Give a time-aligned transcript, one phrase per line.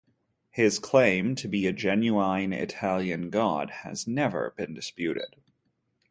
[0.49, 5.35] His claim to be a genuine Italian god has never been disputed.